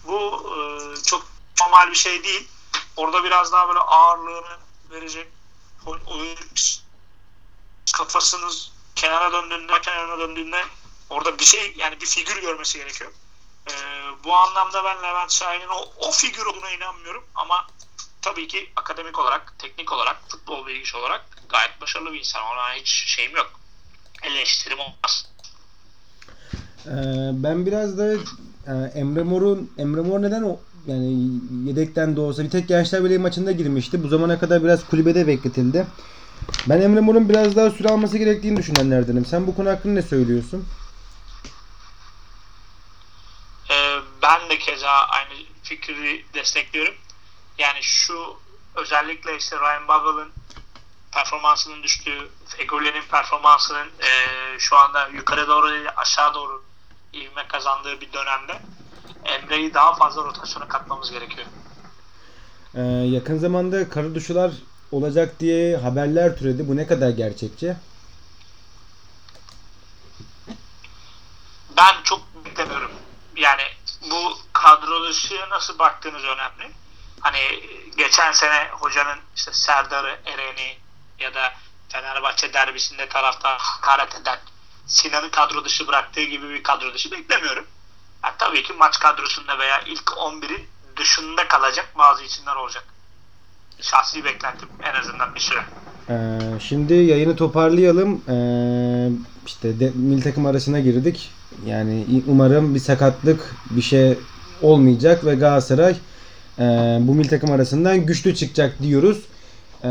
[0.04, 0.18] bu
[0.56, 1.26] e, çok
[1.62, 2.48] normal bir şey değil.
[2.96, 4.58] Orada biraz daha böyle ağırlığını
[4.90, 5.28] verecek
[5.86, 6.38] oyun
[7.94, 10.66] kafasınız kenara döndüğünde kenara döndüğünde
[11.10, 13.12] orada bir şey yani bir figür görmesi gerekiyor.
[13.70, 13.74] Ee,
[14.24, 17.68] bu anlamda ben Levent Şahin'in o, o figür olduğuna inanmıyorum ama
[18.22, 22.44] tabii ki akademik olarak, teknik olarak, futbol bilgisi olarak gayet başarılı bir insan.
[22.44, 23.52] Ona hiç şeyim yok.
[24.24, 25.28] Eleştirim olmaz.
[26.86, 26.92] Ee,
[27.44, 28.14] ben biraz da
[28.68, 31.30] e, Emre Mor'un Emre Mor neden o yani
[31.66, 34.04] yedekten de olsa bir tek Gençler Birliği maçında girmişti.
[34.04, 35.88] Bu zamana kadar biraz kulübede bekletildi.
[36.68, 39.26] Ben Emre Mor'un biraz daha süre alması gerektiğini düşünenlerdenim.
[39.26, 40.66] Sen bu konu hakkında ne söylüyorsun?
[43.72, 46.94] Ee, ben de keza aynı fikri destekliyorum.
[47.58, 48.36] Yani şu
[48.76, 50.30] özellikle işte Ryan Babel'ın
[51.12, 54.10] performansının düştüğü, Fegoli'nin performansının e,
[54.60, 56.64] şu anda yukarı doğru değil aşağı doğru
[57.14, 58.62] ivme kazandığı bir dönemde
[59.26, 61.48] Emre'yi daha fazla rotasyona katmamız gerekiyor.
[62.76, 64.52] Ee, yakın zamanda karı duşular
[64.92, 66.68] olacak diye haberler türedi.
[66.68, 67.76] Bu ne kadar gerçekçi?
[71.78, 72.92] Ben çok beklemiyorum.
[73.36, 73.64] Yani
[74.12, 76.72] bu kadro dışı nasıl baktığınız önemli.
[77.20, 77.40] Hani
[77.98, 80.78] geçen sene hocanın işte Serdar'ı, Eren'i
[81.20, 81.54] ya da
[81.90, 84.40] Fenerbahçe derbisinde taraftar hakaret eden
[84.88, 87.66] Sinan'ı kadro dışı bıraktığı gibi bir kadro dışı beklemiyorum.
[88.24, 92.84] Yani tabii ki maç kadrosunda veya ilk 11'in dışında kalacak bazı isimler olacak.
[93.82, 95.60] Şahsi beklentim en azından bir süre.
[96.10, 98.22] Ee, şimdi yayını toparlayalım.
[98.30, 99.10] Ee,
[99.46, 101.32] işte de, milli takım arasına girdik.
[101.66, 104.18] Yani umarım bir sakatlık bir şey
[104.62, 105.96] olmayacak ve Galatasaray
[106.60, 106.64] e,
[107.02, 109.18] bu milli takım arasından güçlü çıkacak diyoruz.
[109.84, 109.88] E,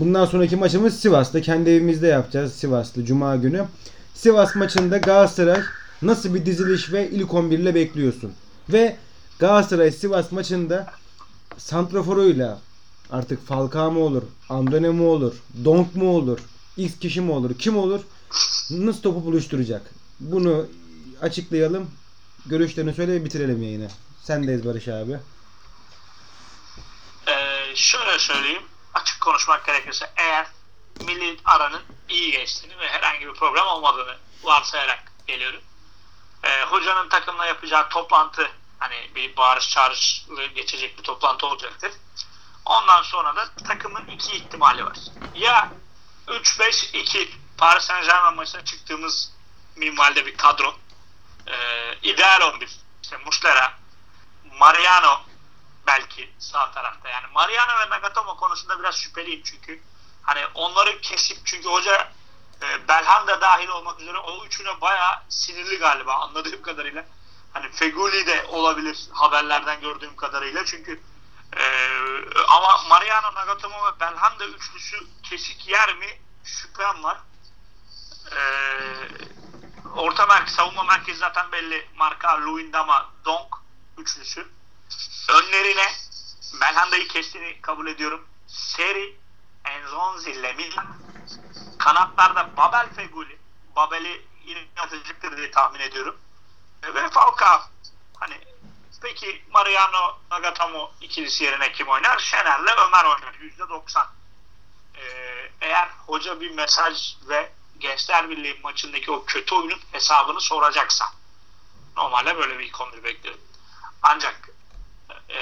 [0.00, 1.40] bundan sonraki maçımız Sivas'ta.
[1.40, 3.64] Kendi evimizde yapacağız Sivas'ta Cuma günü.
[4.14, 5.60] Sivas maçında Galatasaray
[6.02, 8.32] nasıl bir diziliş ve ilk 11 ile bekliyorsun?
[8.68, 8.96] Ve
[9.38, 10.92] Galatasaray Sivas maçında
[11.58, 12.58] santraforuyla
[13.10, 16.38] artık Falcao mu olur, Andone mu olur, Donk mu olur,
[16.76, 18.00] X kişi mi olur, kim olur?
[18.70, 19.82] Nasıl topu buluşturacak?
[20.20, 20.66] Bunu
[21.22, 21.90] açıklayalım.
[22.46, 23.88] Görüşlerini söyle ve bitirelim yayını.
[24.22, 25.12] Sendeyiz Barış abi.
[27.28, 28.62] Ee, şöyle söyleyeyim.
[28.94, 30.46] Açık konuşmak gerekirse eğer
[31.00, 35.60] milli aranın iyi geçtiğini ve herhangi bir problem olmadığını varsayarak geliyorum.
[36.44, 41.92] Ee, hocanın takımla yapacağı toplantı hani bir bağırış çağrışlı geçecek bir toplantı olacaktır.
[42.64, 44.98] Ondan sonra da takımın iki ihtimali var.
[45.34, 45.72] Ya
[46.28, 49.32] 3-5-2 Paris Saint Germain maçına çıktığımız
[49.76, 50.74] minvalde bir kadro.
[51.46, 52.70] Ee, ideal 11.
[53.02, 53.72] İşte Muslera,
[54.58, 55.20] Mariano
[55.90, 57.08] belki sağ tarafta.
[57.08, 59.82] Yani Mariano ve Nagatomo konusunda biraz şüpheliyim çünkü.
[60.22, 62.12] Hani onları kesip çünkü hoca
[62.62, 67.06] e, Belhan da dahil olmak üzere o üçüne bayağı sinirli galiba anladığım kadarıyla.
[67.52, 70.64] Hani Feguli de olabilir haberlerden gördüğüm kadarıyla.
[70.64, 71.00] Çünkü
[71.56, 71.62] e,
[72.48, 77.18] ama Mariano, Nagatomo ve Belhan da üçlüsü kesik yer mi şüphem var.
[78.32, 78.40] E,
[79.96, 81.88] orta merkez, savunma merkezi zaten belli.
[81.96, 83.54] Marka, Luindama, Donk
[83.98, 84.59] üçlüsü.
[85.28, 85.92] Önlerine
[86.60, 88.26] Belhanda'yı kestiğini kabul ediyorum.
[88.46, 89.16] Seri,
[89.64, 90.86] Enzonzi, Lemina.
[91.78, 93.38] Kanatlarda Babel Feguli.
[93.76, 94.66] Babel'i yine
[95.36, 96.16] diye tahmin ediyorum.
[96.82, 97.62] Ve Falcao.
[98.20, 98.40] Hani
[99.02, 102.18] peki Mariano Nagatomo ikilisi yerine kim oynar?
[102.18, 103.34] Şener'le Ömer oynar.
[103.34, 104.06] %90.
[104.96, 111.04] Ee, eğer hoca bir mesaj ve Gençler Birliği maçındaki o kötü oyunun hesabını soracaksa
[111.96, 113.40] normalde böyle bir ilk 11 bekliyorum.
[114.02, 114.49] Ancak
[115.34, 115.40] e,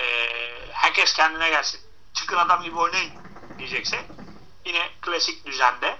[0.72, 1.80] herkes kendine gelsin.
[2.14, 3.12] Çıkın adam gibi oynayın
[3.58, 4.06] diyecekse
[4.64, 5.98] yine klasik düzende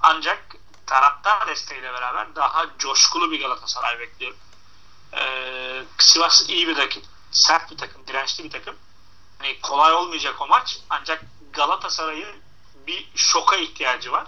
[0.00, 4.38] ancak taraftar desteğiyle beraber daha coşkulu bir Galatasaray bekliyorum.
[5.12, 7.02] Ee, Sivas iyi bir takım.
[7.30, 8.76] Sert bir takım, dirençli bir takım.
[9.42, 10.78] Yani kolay olmayacak o maç.
[10.90, 11.22] Ancak
[11.52, 12.36] Galatasaray'ın
[12.86, 14.26] bir şoka ihtiyacı var.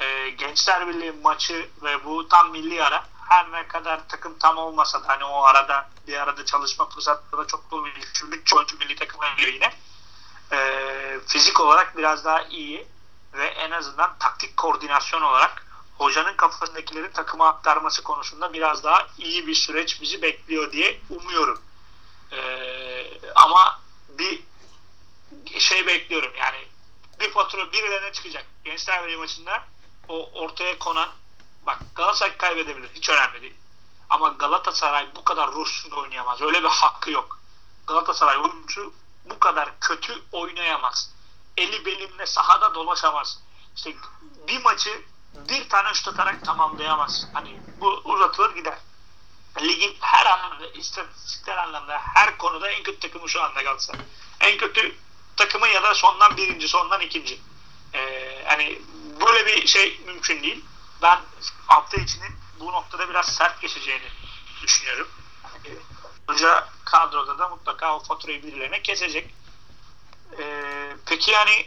[0.00, 5.02] Ee, Gençler Birliği maçı ve bu tam milli ara her ne kadar takım tam olmasa
[5.02, 7.86] da hani o arada bir arada çalışma fırsatları da çok dolu
[8.32, 9.72] bir çoğuncu milli takıma göre yine
[10.52, 12.86] e, fizik olarak biraz daha iyi
[13.32, 15.66] ve en azından taktik koordinasyon olarak
[15.98, 21.62] hocanın kafasındakileri takıma aktarması konusunda biraz daha iyi bir süreç bizi bekliyor diye umuyorum.
[22.32, 24.42] Ee, ama bir
[25.58, 26.58] şey bekliyorum yani
[27.20, 28.44] bir fatura birilerine çıkacak.
[28.64, 29.64] Gençler Birliği maçında
[30.08, 31.08] o ortaya konan
[31.66, 32.90] bak Galatasaray kaybedebilir.
[32.94, 33.54] Hiç önemli değil.
[34.10, 36.42] Ama Galatasaray bu kadar ruhsuz oynayamaz.
[36.42, 37.40] Öyle bir hakkı yok.
[37.86, 38.92] Galatasaray oyuncu
[39.24, 41.10] bu kadar kötü oynayamaz.
[41.56, 43.40] Eli belimle sahada dolaşamaz.
[43.76, 43.94] İşte
[44.48, 45.02] bir maçı
[45.34, 47.26] bir tane şut atarak tamamlayamaz.
[47.32, 48.78] Hani bu uzatılır gider.
[49.60, 54.00] Ligin her anlamda, istatistikler anlamda, her konuda en kötü takımı şu anda Galatasaray.
[54.40, 54.96] En kötü
[55.36, 57.40] takımı ya da sondan birinci, sondan ikinci.
[57.94, 58.82] Ee, hani
[59.26, 60.64] böyle bir şey mümkün değil.
[61.02, 61.18] Ben
[61.66, 64.08] hafta içinin bu noktada biraz sert geçeceğini
[64.62, 65.08] düşünüyorum.
[66.26, 69.34] Hoca kadroda da mutlaka o faturayı birilerine kesecek.
[70.38, 71.66] Ee, peki yani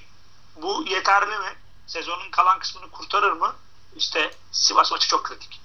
[0.62, 1.56] bu yeterli mi?
[1.88, 3.56] Sezonun kalan kısmını kurtarır mı?
[3.95, 5.62] İşte Sivas maçı çok kritik.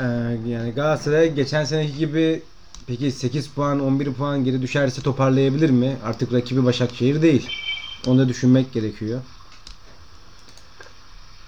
[0.00, 0.04] Ee,
[0.46, 2.42] yani Galatasaray geçen seneki gibi
[2.86, 5.98] peki 8 puan 11 puan geri düşerse toparlayabilir mi?
[6.04, 7.50] Artık rakibi Başakşehir değil.
[8.06, 9.22] Onu da düşünmek gerekiyor.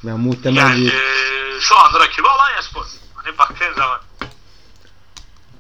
[0.04, 2.86] Yani muhtemel Yani bir e, şu anda rakibi Alanyaspor.
[3.14, 4.00] Hani baktığın zaman.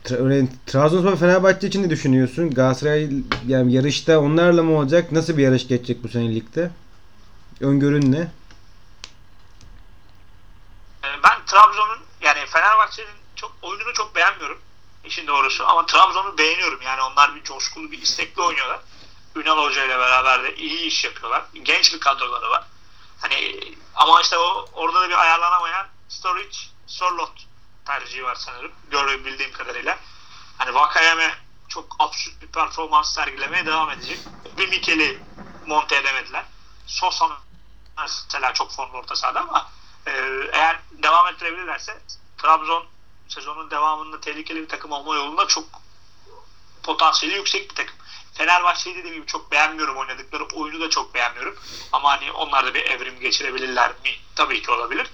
[0.04, 2.50] Tra- Trabzonspor ve Fenerbahçe için ne düşünüyorsun?
[2.50, 3.10] Galatasaray
[3.46, 5.12] yani yarışta onlarla mı olacak?
[5.12, 6.70] Nasıl bir yarış geçecek bu sene ligde?
[7.60, 8.18] Öngörün ne?
[11.04, 14.58] E, ben Trabzon'un yani Fenerbahçe'nin çok oyununu çok beğenmiyorum.
[15.04, 16.82] işin doğrusu ama Trabzon'u beğeniyorum.
[16.82, 18.80] Yani onlar bir coşkulu, bir istekli oynuyorlar.
[19.36, 21.42] Ünal Hoca ile beraber de iyi iş yapıyorlar.
[21.62, 22.64] Genç bir kadroları var.
[23.20, 23.60] Hani
[23.94, 27.46] ama işte o orada da bir ayarlanamayan Sturridge, Sorlot
[27.84, 28.72] tercihi var sanırım.
[28.90, 29.98] Görebildiğim kadarıyla.
[30.58, 34.18] Hani Vakayeme çok absürt bir performans sergilemeye devam edecek.
[34.58, 35.22] Bir Mikel'i
[35.66, 36.44] monte edemediler.
[36.86, 37.38] Sosa
[37.98, 39.70] mesela çok formlu orta sahada ama
[40.06, 40.12] e,
[40.52, 42.02] eğer devam ettirebilirlerse
[42.38, 42.86] Trabzon
[43.28, 45.64] sezonun devamında tehlikeli bir takım olma yolunda çok
[46.82, 47.96] potansiyeli yüksek bir takım.
[48.38, 51.56] Fenerbahçe'yi dediğim çok beğenmiyorum oynadıkları oyunu da çok beğenmiyorum.
[51.92, 54.10] Ama hani onlar da bir evrim geçirebilirler mi?
[54.34, 55.06] Tabii ki olabilir.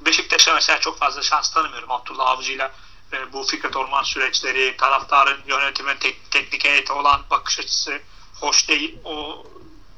[0.00, 1.90] Beşiktaş'a mesela çok fazla şans tanımıyorum.
[1.90, 2.72] Abdullah Avcı'yla
[3.12, 8.02] e, bu Fikret Orman süreçleri, taraftarın yönetime, tek, teknik heyete olan bakış açısı
[8.40, 8.98] hoş değil.
[9.04, 9.46] O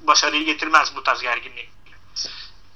[0.00, 1.70] başarıyı getirmez bu tarz gerginlik.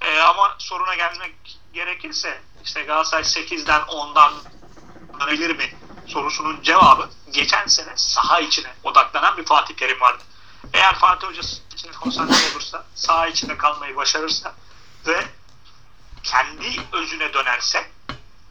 [0.01, 1.35] E, ama soruna gelmek
[1.73, 4.33] gerekirse işte Galatasaray 8'den 10'dan
[5.31, 5.71] bilir mi
[6.07, 10.22] sorusunun cevabı geçen sene saha içine odaklanan bir Fatih Terim vardı.
[10.72, 11.42] Eğer Fatih Hoca
[11.75, 14.55] içine konsantre olursa, saha içinde kalmayı başarırsa
[15.07, 15.25] ve
[16.22, 17.90] kendi özüne dönerse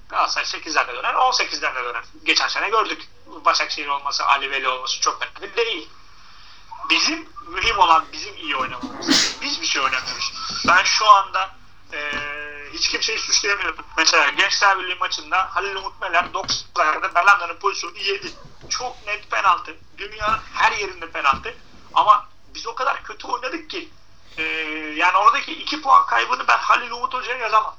[0.10, 2.04] Galatasaray 8'den de döner, 18'den de döner.
[2.24, 3.10] Geçen sene gördük.
[3.46, 5.90] Başakşehir olması, Ali Veli olması çok önemli değil.
[6.90, 9.38] Bizim mühim olan bizim iyi oynamamız.
[9.42, 10.34] Biz bir şey oynamıyoruz.
[10.68, 11.56] Ben şu anda
[11.94, 12.31] eee
[12.74, 13.86] hiç kimseyi suçlayamıyorum.
[13.98, 18.32] Mesela Gençler Birliği maçında Halil Umut Meler 90'larda Belanda'nın pozisyonu yedi.
[18.70, 19.78] Çok net penaltı.
[19.98, 21.56] Dünyanın her yerinde penaltı.
[21.94, 23.90] Ama biz o kadar kötü oynadık ki
[24.38, 24.44] e,
[24.96, 27.76] yani oradaki iki puan kaybını ben Halil Umut Hoca'ya yazamam.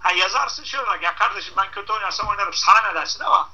[0.00, 3.50] Ha yazarsın şey olarak ya kardeşim ben kötü oynarsam oynarım sana ne dersin ama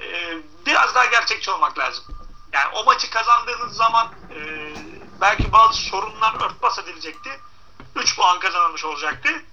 [0.00, 2.04] e, biraz daha gerçekçi olmak lazım.
[2.52, 4.38] Yani o maçı kazandığınız zaman e,
[5.20, 7.40] belki bazı sorunlar örtbas edilecekti.
[7.96, 9.44] 3 puan kazanılmış olacaktı.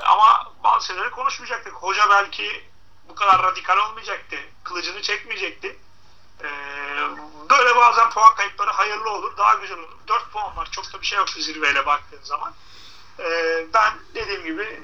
[0.00, 1.74] Ama bazı şeyleri konuşmayacaktık.
[1.74, 2.64] Hoca belki
[3.08, 4.36] bu kadar radikal olmayacaktı.
[4.64, 5.78] Kılıcını çekmeyecekti.
[6.42, 6.48] Ee,
[7.50, 9.36] böyle bazen puan kayıpları hayırlı olur.
[9.36, 9.98] Daha güzel olur.
[10.08, 10.68] 4 puan var.
[10.70, 12.54] Çok da bir şey yok zirveyle baktığın zaman.
[13.18, 14.82] Ee, ben dediğim gibi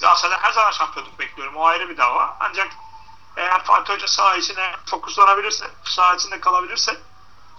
[0.00, 1.56] Galatasaray'dan her zaman şampiyonluk bekliyorum.
[1.56, 2.36] O ayrı bir dava.
[2.40, 2.72] Ancak
[3.36, 7.00] eğer Fatih Hoca saha içine fokuslanabilirse, saha içinde kalabilirse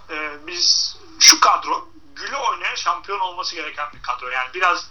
[0.10, 4.30] e, biz şu kadro güle oynaya şampiyon olması gereken bir kadro.
[4.30, 4.90] Yani biraz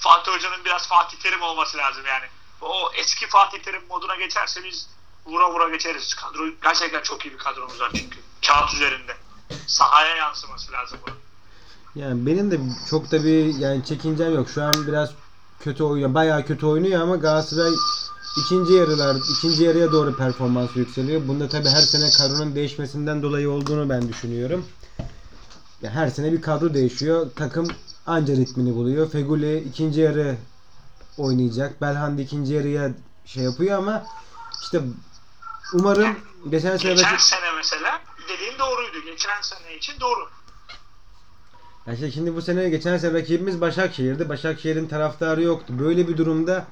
[0.00, 2.24] Fatih Hoca'nın biraz Fatih Terim olması lazım yani.
[2.60, 4.88] O eski Fatih Terim moduna geçerse biz
[5.26, 6.14] vura vura geçeriz.
[6.14, 8.18] Kadro gerçekten çok iyi bir kadromuz var çünkü.
[8.46, 9.16] Kağıt üzerinde.
[9.66, 11.10] Sahaya yansıması lazım bu.
[12.00, 12.58] Yani benim de
[12.90, 14.48] çok da bir yani çekincem yok.
[14.50, 15.10] Şu an biraz
[15.60, 16.14] kötü oynuyor.
[16.14, 17.72] Bayağı kötü oynuyor ama Galatasaray
[18.44, 21.28] ikinci yarılar ikinci yarıya doğru performansı yükseliyor.
[21.28, 24.66] Bunda tabi her sene kadronun değişmesinden dolayı olduğunu ben düşünüyorum.
[25.82, 27.26] Ya her sene bir kadro değişiyor.
[27.36, 27.68] Takım
[28.06, 29.10] anca ritmini buluyor.
[29.10, 30.36] Feguli ikinci yarı
[31.18, 31.80] oynayacak.
[31.80, 32.90] Belhandi ikinci yarıya
[33.24, 34.04] şey yapıyor ama
[34.62, 34.80] işte
[35.74, 36.16] umarım
[36.50, 39.04] geçen sene Geçen sene mesela dediğin doğruydu.
[39.06, 40.28] Geçen sene için doğru.
[41.86, 44.28] Ya işte şimdi bu sene geçen sene rakibimiz Başakşehir'di.
[44.28, 45.74] Başakşehir'in taraftarı yoktu.
[45.78, 46.66] Böyle bir durumda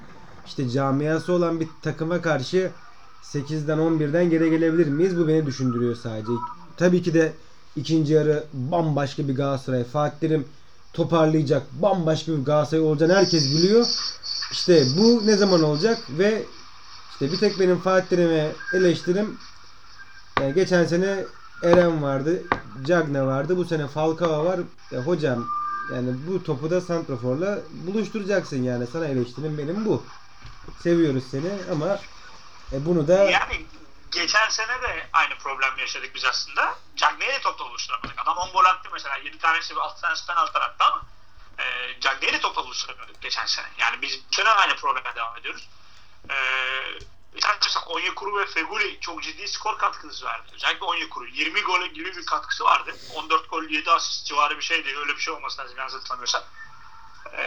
[0.45, 2.71] işte camiası olan bir takıma karşı
[3.23, 5.17] 8'den 11'den geri gelebilir miyiz?
[5.17, 6.31] Bu beni düşündürüyor sadece.
[6.77, 7.33] Tabii ki de
[7.75, 9.83] ikinci yarı bambaşka bir Galatasaray.
[9.83, 10.47] Fatih Terim
[10.93, 11.63] toparlayacak.
[11.81, 13.87] Bambaşka bir Galatasaray olacağını herkes biliyor.
[14.51, 16.43] İşte bu ne zaman olacak ve
[17.11, 18.17] işte bir tek benim Fatih
[18.73, 19.37] eleştirim
[20.39, 21.25] yani geçen sene
[21.63, 22.43] Eren vardı,
[22.85, 23.57] Cagne vardı.
[23.57, 24.59] Bu sene Falcao var.
[24.91, 25.47] Ya hocam
[25.93, 28.87] yani bu topu da santraforla buluşturacaksın yani.
[28.87, 30.03] Sana eleştirim benim bu.
[30.83, 31.99] Seviyoruz seni ama
[32.73, 33.65] e, bunu da Yani
[34.11, 36.75] geçen sene de aynı problem yaşadık biz aslında.
[36.95, 38.19] Cagney'e top da oluşturamadık.
[38.21, 39.17] Adam 10 gol attı mesela.
[39.17, 41.01] 7 tanesi 6 tanesi penaltı attı ama
[41.59, 43.65] E, Cagney'i topla buluşturamıyorduk geçen sene.
[43.77, 45.69] Yani biz bu aynı probleme devam ediyoruz.
[46.29, 46.35] E,
[47.33, 50.47] mesela Onyekuru ve Feguli çok ciddi skor katkısı verdi.
[50.53, 51.27] Özellikle Onyekuru.
[51.27, 52.95] 20 gol gibi bir katkısı vardı.
[53.15, 54.97] 14 gol 7 asist civarı bir şeydi.
[54.97, 56.43] Öyle bir şey olması lazım yanlış hatırlamıyorsam.
[57.33, 57.43] Ee,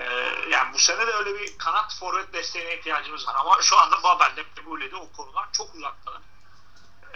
[0.51, 3.35] yani bu sene de öyle bir kanat forvet desteğine ihtiyacımız var.
[3.35, 6.21] Ama şu anda Babel'de Feguli'de o konular çok uzaktalar.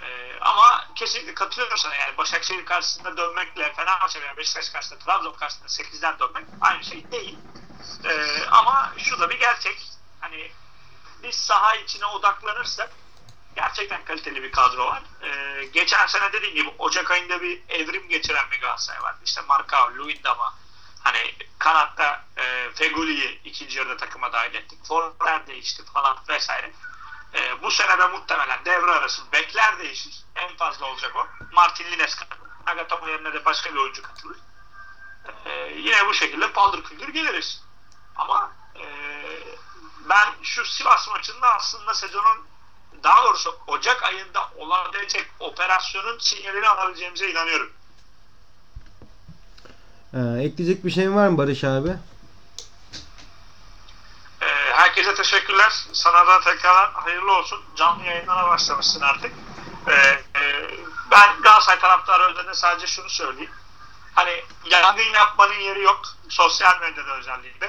[0.03, 5.69] Ee, ama kesinlikle katılıyorum sana yani Başakşehir karşısında dönmekle Fenerbahçe veya Beşiktaş karşısında Trabzon karşısında
[5.69, 7.39] 8'den dönmek aynı şey değil.
[8.05, 9.89] Ee, ama şu da bir gerçek.
[10.21, 10.51] Hani
[11.23, 12.91] biz saha içine odaklanırsak
[13.57, 15.03] gerçekten kaliteli bir kadro var.
[15.23, 19.19] Ee, geçen sene dediğim gibi Ocak ayında bir evrim geçiren bir Galatasaray vardı.
[19.25, 20.55] İşte Markao, Luyendama,
[21.05, 24.79] hani kanatta e, Feguli'yi ikinci yarıda takıma dahil ettik.
[24.85, 26.73] Forvetler değişti falan vesaire.
[27.37, 30.25] E, bu sene de muhtemelen devre arası bekler değişir.
[30.37, 31.27] En fazla olacak o.
[31.55, 32.49] Martin Lines katılır.
[32.67, 34.37] Agatomo yerine de başka bir oyuncu katılır.
[35.45, 37.63] E, yine bu şekilde paldır küldür geliriz.
[38.17, 38.85] Ama e,
[40.09, 42.47] ben şu Sivas maçında aslında sezonun
[43.03, 47.73] daha doğrusu Ocak ayında olabilecek operasyonun sinyalini alabileceğimize inanıyorum.
[50.15, 51.97] Ee, ekleyecek bir şey var mı Barış abi?
[54.77, 55.73] Herkese teşekkürler.
[55.93, 57.65] Sana da tekrar hayırlı olsun.
[57.77, 59.33] Canlı yayınlara başlamışsın artık.
[59.89, 59.93] Ee,
[60.41, 60.71] e,
[61.11, 63.51] ben Galatasaray taraftarı önünde sadece şunu söyleyeyim.
[64.15, 66.01] Hani yangın yapmanın yeri yok.
[66.29, 67.67] Sosyal medyada özellikle.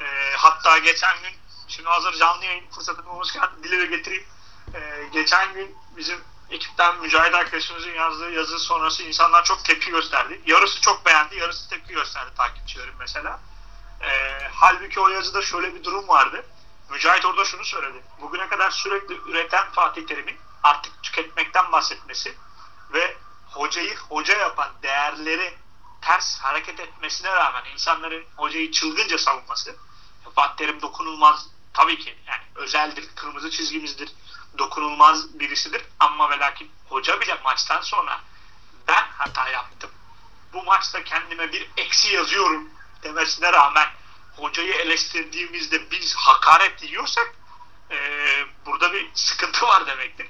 [0.00, 1.32] Ee, hatta geçen gün
[1.68, 4.26] şimdi hazır canlı yayın fırsatı bulmuşken dile getireyim.
[4.74, 6.18] Ee, geçen gün bizim
[6.50, 10.40] ekipten Mücahit arkadaşımızın yazdığı yazı sonrası insanlar çok tepki gösterdi.
[10.46, 13.40] Yarısı çok beğendi, yarısı tepki gösterdi takipçilerim mesela.
[14.02, 16.44] E, halbuki o yazıda şöyle bir durum vardı.
[16.90, 18.02] Mücahit orada şunu söyledi.
[18.20, 22.34] Bugüne kadar sürekli üreten Fatih Terim'in artık tüketmekten bahsetmesi
[22.92, 25.54] ve hocayı hoca yapan değerleri
[26.00, 29.76] ters hareket etmesine rağmen insanların hocayı çılgınca savunması
[30.34, 34.12] Fatih Terim dokunulmaz tabii ki yani özeldir, kırmızı çizgimizdir,
[34.58, 38.20] dokunulmaz birisidir ama ve lakin hoca bile maçtan sonra
[38.88, 39.90] ben hata yaptım.
[40.52, 42.70] Bu maçta kendime bir eksi yazıyorum
[43.02, 43.88] demesine rağmen
[44.36, 47.34] hocayı eleştirdiğimizde biz hakaret yiyorsak
[47.90, 47.96] e,
[48.66, 50.26] burada bir sıkıntı var demektir.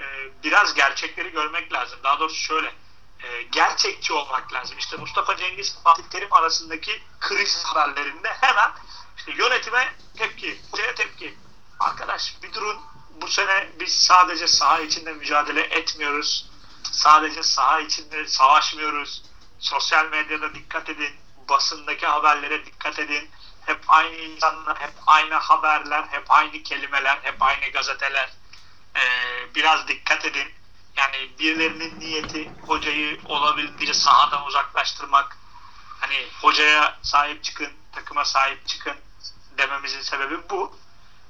[0.00, 0.04] E,
[0.44, 1.98] biraz gerçekleri görmek lazım.
[2.02, 2.74] Daha doğrusu şöyle
[3.22, 4.78] e, gerçekçi olmak lazım.
[4.78, 8.70] İşte Mustafa Cengiz Fatih Terim arasındaki kriz haberlerinde hemen
[9.16, 11.34] işte yönetime tepki, hocaya tepki.
[11.80, 12.76] Arkadaş bir durun
[13.20, 16.50] bu sene biz sadece saha içinde mücadele etmiyoruz.
[16.92, 19.22] Sadece saha içinde savaşmıyoruz.
[19.58, 21.16] Sosyal medyada dikkat edin.
[21.48, 23.30] Basındaki haberlere dikkat edin.
[23.66, 28.30] Hep aynı insanlar, hep aynı haberler, hep aynı kelimeler, hep aynı gazeteler.
[28.96, 30.52] Ee, biraz dikkat edin.
[30.96, 35.36] Yani birilerinin niyeti hocayı olabildiğince sahadan uzaklaştırmak.
[36.00, 38.96] Hani hocaya sahip çıkın, takıma sahip çıkın
[39.58, 40.78] dememizin sebebi bu.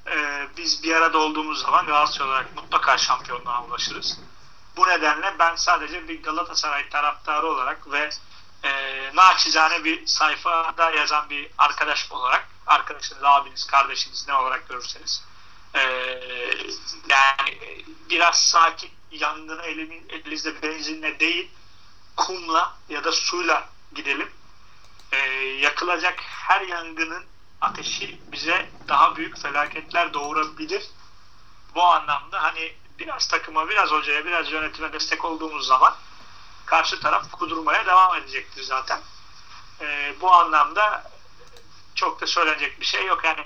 [0.06, 4.20] Ee, biz bir arada olduğumuz zaman Galatasaray olarak mutlaka şampiyonluğa ulaşırız.
[4.76, 8.10] Bu nedenle ben sadece bir Galatasaray taraftarı olarak ve
[8.64, 8.70] e,
[9.14, 15.24] naçizane bir sayfada yazan bir arkadaş olarak arkadaşınız, abiniz, kardeşiniz ne olarak görürseniz
[15.74, 15.80] e,
[17.08, 17.58] yani
[18.10, 21.50] biraz sakin yangını elini, elinizde benzinle değil
[22.16, 24.30] kumla ya da suyla gidelim.
[25.12, 25.18] E,
[25.60, 27.24] yakılacak her yangının
[27.60, 30.84] ateşi bize daha büyük felaketler doğurabilir.
[31.74, 35.94] Bu anlamda hani biraz takıma, biraz hocaya, biraz yönetime destek olduğumuz zaman
[36.70, 39.00] karşı taraf kudurmaya devam edecektir zaten.
[39.80, 41.10] Ee, bu anlamda
[41.94, 43.24] çok da söylenecek bir şey yok.
[43.24, 43.40] Yani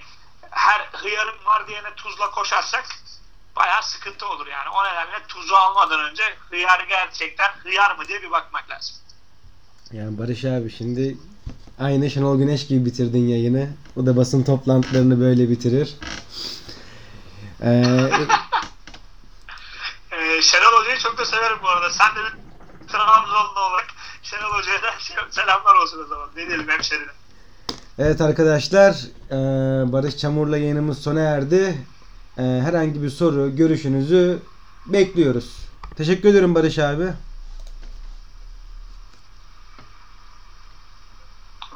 [0.51, 2.85] her hıyarım var diyene tuzla koşarsak
[3.57, 4.69] bayağı sıkıntı olur yani.
[4.69, 8.97] O nedenle tuzu almadan önce hıyar gerçekten hıyar mı diye bir bakmak lazım.
[9.93, 11.17] Yani Barış abi şimdi
[11.81, 13.71] aynı Şenol Güneş gibi bitirdin yayını.
[13.97, 15.97] O da basın toplantılarını böyle bitirir.
[17.63, 18.11] Ee,
[20.13, 21.91] Ee, Şenol Hoca'yı çok da severim bu arada.
[21.91, 22.21] Sen de
[22.93, 23.87] Trabzonlu olarak
[24.23, 26.29] Şenol Hoca'ya da şey- selamlar olsun o zaman.
[26.37, 27.11] Ne diyelim hemşerine.
[27.99, 28.93] evet arkadaşlar
[29.31, 29.35] ee,
[29.93, 31.87] Barış Çamur'la yayınımız sona erdi.
[32.39, 34.43] Ee, herhangi bir soru, görüşünüzü
[34.87, 35.57] bekliyoruz.
[35.97, 37.13] Teşekkür ederim Barış abi.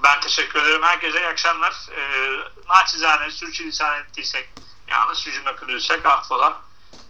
[0.03, 0.83] Ben teşekkür ederim.
[0.83, 1.75] Herkese iyi akşamlar.
[1.99, 2.31] Ee,
[2.69, 4.49] naçizane sürçülisan ettiysek,
[4.89, 6.61] yanlış bir cümle kuruyorsak affola.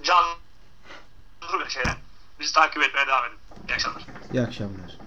[0.02, 0.34] Canlı
[1.64, 2.05] bir şeyler.
[2.40, 3.38] Bizi takip etmeye devam edin.
[3.68, 4.06] İyi akşamlar.
[4.32, 5.05] İyi akşamlar.